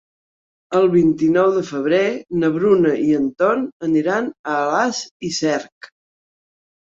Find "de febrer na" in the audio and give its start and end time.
1.57-2.49